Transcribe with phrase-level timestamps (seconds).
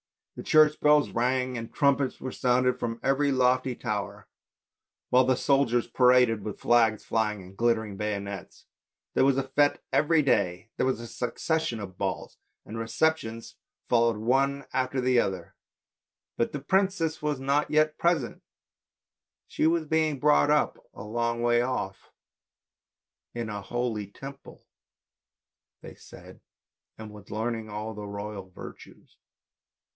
[0.35, 4.27] The church bells rang and trumpets were sounded from every lofty tower,
[5.11, 8.65] while the soldiers paraded with flags flying and glittering bayonets.
[9.13, 14.17] There was a fete every day, there was a succession of balls, and receptions followed
[14.17, 15.53] one after the other,
[16.35, 18.41] but the princess was not yet present,
[19.45, 22.09] she was being brought up a long way off,
[23.35, 24.65] in a holy Temple
[25.81, 26.41] they said,
[26.97, 29.17] and was learning all the royal virtues.